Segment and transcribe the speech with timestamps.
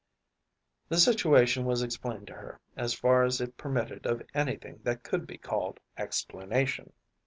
[0.85, 5.03] ‚ÄĚ The situation was explained to her, as far as it permitted of anything that
[5.03, 6.91] could be called explanation.